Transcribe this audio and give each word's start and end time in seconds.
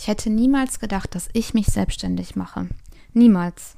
Ich 0.00 0.08
hätte 0.08 0.30
niemals 0.30 0.80
gedacht, 0.80 1.14
dass 1.14 1.28
ich 1.34 1.52
mich 1.52 1.66
selbstständig 1.66 2.34
mache. 2.34 2.68
Niemals. 3.12 3.76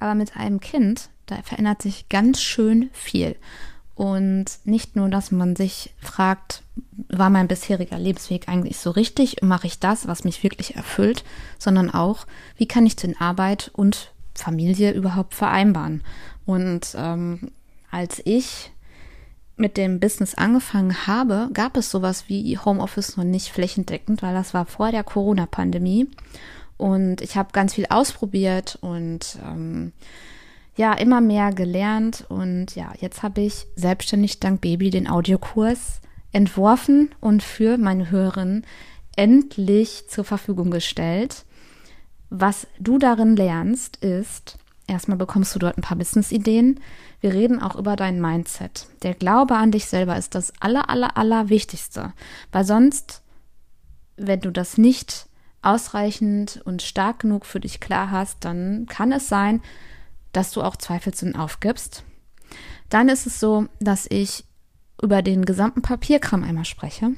Aber 0.00 0.16
mit 0.16 0.36
einem 0.36 0.58
Kind, 0.58 1.08
da 1.26 1.40
verändert 1.44 1.82
sich 1.82 2.08
ganz 2.08 2.42
schön 2.42 2.90
viel. 2.92 3.36
Und 3.94 4.46
nicht 4.64 4.96
nur, 4.96 5.08
dass 5.08 5.30
man 5.30 5.54
sich 5.54 5.94
fragt, 6.00 6.64
war 7.06 7.30
mein 7.30 7.46
bisheriger 7.46 7.96
Lebensweg 7.96 8.48
eigentlich 8.48 8.78
so 8.78 8.90
richtig? 8.90 9.40
Mache 9.40 9.68
ich 9.68 9.78
das, 9.78 10.08
was 10.08 10.24
mich 10.24 10.42
wirklich 10.42 10.74
erfüllt? 10.74 11.24
Sondern 11.60 11.90
auch, 11.94 12.26
wie 12.56 12.66
kann 12.66 12.84
ich 12.84 12.96
denn 12.96 13.16
Arbeit 13.16 13.70
und 13.72 14.12
Familie 14.34 14.94
überhaupt 14.94 15.36
vereinbaren? 15.36 16.02
Und 16.44 16.96
ähm, 16.98 17.52
als 17.92 18.20
ich 18.24 18.72
mit 19.56 19.76
dem 19.76 20.00
Business 20.00 20.34
angefangen 20.34 21.06
habe, 21.06 21.48
gab 21.52 21.76
es 21.76 21.90
sowas 21.90 22.24
wie 22.28 22.58
Homeoffice 22.58 23.16
noch 23.16 23.24
nicht 23.24 23.48
flächendeckend, 23.48 24.22
weil 24.22 24.34
das 24.34 24.52
war 24.54 24.66
vor 24.66 24.90
der 24.90 25.02
Corona-Pandemie. 25.02 26.08
Und 26.76 27.22
ich 27.22 27.36
habe 27.36 27.52
ganz 27.52 27.74
viel 27.74 27.86
ausprobiert 27.88 28.78
und 28.82 29.38
ähm, 29.42 29.92
ja, 30.76 30.92
immer 30.92 31.22
mehr 31.22 31.52
gelernt. 31.52 32.26
Und 32.28 32.76
ja, 32.76 32.92
jetzt 33.00 33.22
habe 33.22 33.40
ich 33.40 33.66
selbstständig 33.76 34.40
dank 34.40 34.60
Baby 34.60 34.90
den 34.90 35.08
Audiokurs 35.08 36.00
entworfen 36.32 37.14
und 37.20 37.42
für 37.42 37.78
meine 37.78 38.10
Hörerinnen 38.10 38.66
endlich 39.16 40.08
zur 40.08 40.24
Verfügung 40.24 40.70
gestellt. 40.70 41.46
Was 42.28 42.66
du 42.78 42.98
darin 42.98 43.36
lernst, 43.36 43.96
ist, 44.04 44.58
erstmal 44.86 45.18
bekommst 45.18 45.54
du 45.54 45.58
dort 45.58 45.76
ein 45.76 45.82
paar 45.82 45.96
Business-Ideen. 45.96 46.80
Wir 47.20 47.32
reden 47.32 47.60
auch 47.60 47.76
über 47.76 47.96
dein 47.96 48.20
Mindset. 48.20 48.86
Der 49.02 49.14
Glaube 49.14 49.56
an 49.56 49.72
dich 49.72 49.86
selber 49.86 50.16
ist 50.16 50.34
das 50.34 50.52
aller, 50.60 50.88
aller, 50.90 51.16
aller 51.16 51.48
Wichtigste. 51.48 52.12
Weil 52.52 52.64
sonst, 52.64 53.22
wenn 54.16 54.40
du 54.40 54.50
das 54.50 54.78
nicht 54.78 55.26
ausreichend 55.62 56.60
und 56.64 56.82
stark 56.82 57.20
genug 57.20 57.44
für 57.46 57.60
dich 57.60 57.80
klar 57.80 58.10
hast, 58.10 58.44
dann 58.44 58.86
kann 58.86 59.12
es 59.12 59.28
sein, 59.28 59.60
dass 60.32 60.52
du 60.52 60.62
auch 60.62 60.76
zweifelst 60.76 61.22
und 61.22 61.36
aufgibst. 61.36 62.04
Dann 62.88 63.08
ist 63.08 63.26
es 63.26 63.40
so, 63.40 63.66
dass 63.80 64.06
ich 64.08 64.44
über 65.02 65.22
den 65.22 65.44
gesamten 65.44 65.82
Papierkram 65.82 66.44
einmal 66.44 66.64
spreche. 66.64 67.12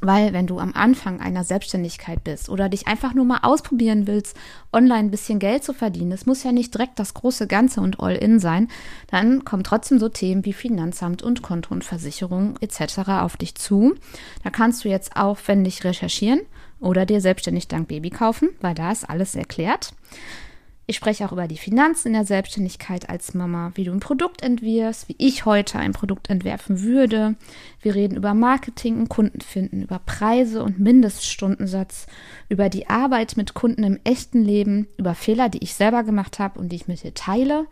Weil 0.00 0.32
wenn 0.32 0.46
du 0.46 0.58
am 0.58 0.72
Anfang 0.74 1.20
einer 1.20 1.44
Selbstständigkeit 1.44 2.24
bist 2.24 2.48
oder 2.48 2.68
dich 2.68 2.86
einfach 2.86 3.14
nur 3.14 3.24
mal 3.24 3.40
ausprobieren 3.42 4.06
willst, 4.06 4.36
online 4.72 5.00
ein 5.00 5.10
bisschen 5.10 5.38
Geld 5.38 5.62
zu 5.62 5.74
verdienen, 5.74 6.12
es 6.12 6.26
muss 6.26 6.42
ja 6.42 6.52
nicht 6.52 6.72
direkt 6.72 6.98
das 6.98 7.14
große 7.14 7.46
Ganze 7.46 7.80
und 7.80 8.00
All-In 8.00 8.38
sein, 8.38 8.68
dann 9.08 9.44
kommen 9.44 9.64
trotzdem 9.64 9.98
so 9.98 10.08
Themen 10.08 10.44
wie 10.44 10.52
Finanzamt 10.52 11.22
und 11.22 11.42
Konto 11.42 11.74
und 11.74 11.84
Versicherung 11.84 12.54
etc. 12.60 12.98
auf 13.20 13.36
dich 13.36 13.54
zu. 13.54 13.94
Da 14.42 14.50
kannst 14.50 14.84
du 14.84 14.88
jetzt 14.88 15.16
aufwendig 15.16 15.84
recherchieren 15.84 16.40
oder 16.80 17.04
dir 17.04 17.20
selbstständig 17.20 17.68
dank 17.68 17.88
Baby 17.88 18.10
kaufen, 18.10 18.48
weil 18.60 18.74
da 18.74 18.90
ist 18.90 19.08
alles 19.08 19.34
erklärt. 19.34 19.92
Ich 20.90 20.96
spreche 20.96 21.24
auch 21.24 21.30
über 21.30 21.46
die 21.46 21.56
Finanzen 21.56 22.08
in 22.08 22.14
der 22.14 22.24
Selbstständigkeit 22.24 23.08
als 23.08 23.32
Mama, 23.32 23.70
wie 23.76 23.84
du 23.84 23.92
ein 23.92 24.00
Produkt 24.00 24.42
entwirfst, 24.42 25.08
wie 25.08 25.14
ich 25.18 25.44
heute 25.44 25.78
ein 25.78 25.92
Produkt 25.92 26.28
entwerfen 26.28 26.82
würde. 26.82 27.36
Wir 27.80 27.94
reden 27.94 28.16
über 28.16 28.34
Marketing 28.34 28.98
und 28.98 29.08
Kunden 29.08 29.40
finden, 29.40 29.82
über 29.82 30.00
Preise 30.00 30.64
und 30.64 30.80
Mindeststundensatz, 30.80 32.08
über 32.48 32.68
die 32.68 32.88
Arbeit 32.88 33.36
mit 33.36 33.54
Kunden 33.54 33.84
im 33.84 34.00
echten 34.02 34.42
Leben, 34.42 34.88
über 34.96 35.14
Fehler, 35.14 35.48
die 35.48 35.62
ich 35.62 35.74
selber 35.74 36.02
gemacht 36.02 36.40
habe 36.40 36.58
und 36.58 36.70
die 36.70 36.76
ich 36.76 36.88
mit 36.88 37.04
dir 37.04 37.14
teile 37.14 37.66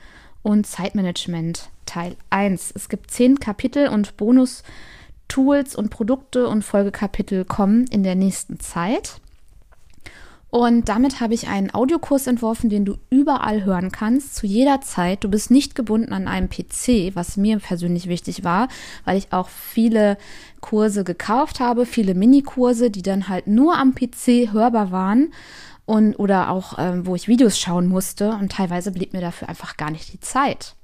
und 0.45 0.69
Zeitmanagement 0.69 1.71
Teil 1.87 2.15
1. 2.31 2.71
Es 2.77 2.89
gibt 2.89 3.11
zehn 3.11 3.41
Kapitel 3.41 3.89
und 3.89 4.17
Bonus-Tools 4.17 5.75
und 5.75 5.91
Produkte 5.91 6.47
und 6.47 6.63
Folgekapitel 6.63 7.45
kommen 7.45 7.89
in 7.89 8.05
der 8.05 8.15
nächsten 8.15 8.61
Zeit. 8.61 9.21
Und 10.51 10.89
damit 10.89 11.21
habe 11.21 11.35
ich 11.35 11.49
einen 11.49 11.75
Audiokurs 11.75 12.27
entworfen, 12.27 12.71
den 12.71 12.87
du 12.87 12.97
überall 13.11 13.65
hören 13.65 13.93
kannst, 13.93 14.35
zu 14.35 14.47
jeder 14.47 14.81
Zeit. 14.81 15.23
Du 15.23 15.29
bist 15.29 15.51
nicht 15.51 15.75
gebunden 15.75 16.15
an 16.15 16.27
einem 16.27 16.49
PC, 16.49 17.15
was 17.15 17.37
mir 17.37 17.59
persönlich 17.59 18.09
wichtig 18.09 18.45
war, 18.45 18.69
weil 19.05 19.19
ich 19.19 19.33
auch 19.33 19.49
viele 19.49 20.17
Kurse 20.61 21.05
gekauft 21.05 21.61
habe, 21.61 21.85
viele 21.85 22.15
Minikurse, 22.15 22.91
die 22.91 23.03
dann 23.03 23.29
halt 23.29 23.47
nur 23.47 23.77
am 23.77 23.95
PC 23.95 24.53
hörbar 24.53 24.91
waren 24.91 25.35
und 25.85 26.15
oder 26.17 26.51
auch 26.51 26.79
ähm, 26.79 27.07
wo 27.07 27.15
ich 27.15 27.29
Videos 27.29 27.59
schauen 27.59 27.87
musste 27.87 28.31
und 28.33 28.53
teilweise 28.53 28.91
blieb 28.91 29.13
mir 29.13 29.21
dafür 29.21 29.51
einfach 29.51 29.77
gar 29.77 29.91
nicht 29.91 30.13
die 30.13 30.21
Zeit. 30.21 30.75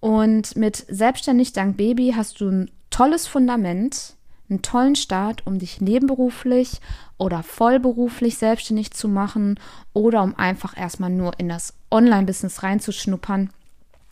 Und 0.00 0.56
mit 0.56 0.84
Selbstständig 0.88 1.52
dank 1.52 1.76
Baby 1.76 2.12
hast 2.16 2.40
du 2.40 2.48
ein 2.48 2.70
tolles 2.90 3.26
Fundament, 3.26 4.13
einen 4.48 4.62
tollen 4.62 4.96
Start, 4.96 5.46
um 5.46 5.58
dich 5.58 5.80
nebenberuflich 5.80 6.80
oder 7.16 7.42
vollberuflich 7.42 8.36
selbstständig 8.36 8.90
zu 8.92 9.08
machen 9.08 9.58
oder 9.92 10.22
um 10.22 10.36
einfach 10.36 10.76
erstmal 10.76 11.10
nur 11.10 11.38
in 11.38 11.48
das 11.48 11.74
Online-Business 11.90 12.62
reinzuschnuppern. 12.62 13.50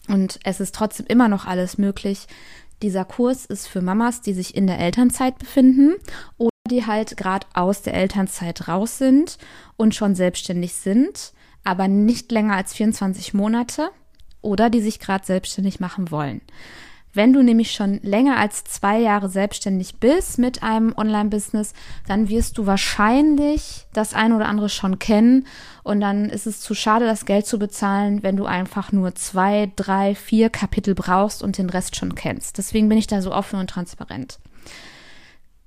Und 0.08 0.40
es 0.44 0.60
ist 0.60 0.74
trotzdem 0.74 1.06
immer 1.06 1.28
noch 1.28 1.46
alles 1.46 1.78
möglich. 1.78 2.26
Dieser 2.82 3.04
Kurs 3.04 3.46
ist 3.46 3.68
für 3.68 3.80
Mamas, 3.80 4.22
die 4.22 4.32
sich 4.32 4.56
in 4.56 4.66
der 4.66 4.78
Elternzeit 4.78 5.38
befinden 5.38 5.94
oder 6.38 6.50
die 6.68 6.86
halt 6.86 7.16
gerade 7.16 7.46
aus 7.54 7.82
der 7.82 7.94
Elternzeit 7.94 8.66
raus 8.68 8.98
sind 8.98 9.38
und 9.76 9.94
schon 9.94 10.14
selbstständig 10.14 10.74
sind, 10.74 11.32
aber 11.64 11.86
nicht 11.86 12.32
länger 12.32 12.56
als 12.56 12.72
24 12.72 13.34
Monate 13.34 13.90
oder 14.40 14.70
die 14.70 14.80
sich 14.80 14.98
gerade 14.98 15.24
selbstständig 15.24 15.78
machen 15.78 16.10
wollen. 16.10 16.40
Wenn 17.14 17.34
du 17.34 17.42
nämlich 17.42 17.72
schon 17.72 18.00
länger 18.02 18.38
als 18.38 18.64
zwei 18.64 18.98
Jahre 18.98 19.28
selbstständig 19.28 19.96
bist 19.96 20.38
mit 20.38 20.62
einem 20.62 20.94
Online-Business, 20.96 21.74
dann 22.08 22.30
wirst 22.30 22.56
du 22.56 22.66
wahrscheinlich 22.66 23.86
das 23.92 24.14
ein 24.14 24.32
oder 24.32 24.46
andere 24.46 24.70
schon 24.70 24.98
kennen. 24.98 25.46
Und 25.82 26.00
dann 26.00 26.30
ist 26.30 26.46
es 26.46 26.60
zu 26.60 26.74
schade, 26.74 27.04
das 27.04 27.26
Geld 27.26 27.46
zu 27.46 27.58
bezahlen, 27.58 28.22
wenn 28.22 28.36
du 28.36 28.46
einfach 28.46 28.92
nur 28.92 29.14
zwei, 29.14 29.70
drei, 29.76 30.14
vier 30.14 30.48
Kapitel 30.48 30.94
brauchst 30.94 31.42
und 31.42 31.58
den 31.58 31.68
Rest 31.68 31.96
schon 31.96 32.14
kennst. 32.14 32.56
Deswegen 32.56 32.88
bin 32.88 32.96
ich 32.96 33.06
da 33.06 33.20
so 33.20 33.32
offen 33.32 33.58
und 33.60 33.68
transparent. 33.68 34.38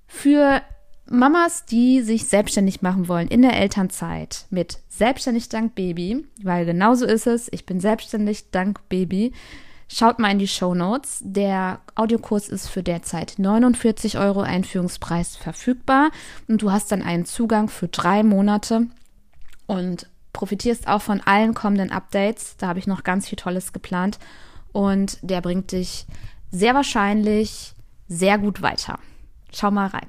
Für 0.08 0.64
Mamas, 1.08 1.66
die 1.66 2.02
sich 2.02 2.26
selbstständig 2.26 2.82
machen 2.82 3.08
wollen 3.08 3.28
in 3.28 3.44
der 3.44 3.56
Elternzeit 3.56 4.48
mit 4.50 4.80
Selbstständig 4.90 5.50
dank 5.50 5.76
Baby, 5.76 6.26
weil 6.42 6.66
genauso 6.66 7.06
ist 7.06 7.28
es, 7.28 7.48
ich 7.52 7.66
bin 7.66 7.80
selbstständig 7.80 8.50
dank 8.50 8.88
Baby, 8.90 9.34
Schaut 9.88 10.18
mal 10.20 10.32
in 10.32 10.40
die 10.40 10.48
Show 10.48 10.74
Notes. 10.74 11.20
Der 11.24 11.80
Audiokurs 11.94 12.50
ist 12.50 12.68
für 12.68 12.82
derzeit 12.82 13.36
49 13.38 14.18
Euro 14.18 14.42
Einführungspreis 14.42 15.36
verfügbar 15.36 16.10
und 16.48 16.62
du 16.62 16.72
hast 16.72 16.92
dann 16.92 17.02
einen 17.02 17.26
Zugang 17.26 17.70
für 17.70 17.88
drei 17.88 18.24
Monate 18.24 18.88
und 19.68 20.08
profitierst 20.34 20.88
auch 20.88 21.02
von 21.02 21.22
allen 21.22 21.54
kommenden 21.54 21.92
Updates. 21.92 22.58
Da 22.58 22.68
habe 22.68 22.80
ich 22.80 22.88
noch 22.88 23.04
ganz 23.04 23.28
viel 23.28 23.38
Tolles 23.38 23.74
geplant 23.74 24.20
und 24.72 25.20
der 25.22 25.42
bringt 25.42 25.72
dich 25.72 26.06
sehr 26.52 26.74
wahrscheinlich 26.74 27.74
sehr 28.08 28.38
gut 28.38 28.62
weiter. 28.62 29.00
Schau 29.54 29.72
mal 29.72 29.88
rein. 29.88 30.08